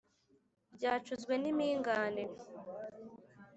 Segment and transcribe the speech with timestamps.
[0.75, 2.23] Ryacuzwe n'impingane.